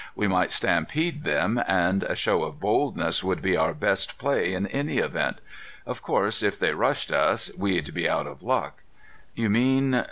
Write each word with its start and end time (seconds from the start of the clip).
We 0.15 0.27
might 0.27 0.51
stampede 0.51 1.25
them, 1.25 1.61
and 1.67 2.01
a 2.01 2.15
show 2.15 2.41
of 2.41 2.59
boldness 2.59 3.23
would 3.23 3.39
be 3.39 3.55
our 3.55 3.75
best 3.75 4.17
play 4.17 4.55
in 4.55 4.65
any 4.65 4.97
event. 4.97 5.37
Of 5.85 6.01
course, 6.01 6.41
if 6.41 6.57
they 6.57 6.73
rushed 6.73 7.11
us, 7.11 7.51
we'd 7.55 7.93
be 7.93 8.09
out 8.09 8.25
of 8.25 8.41
luck." 8.41 8.81
"You 9.35 9.47
mean 9.51 9.93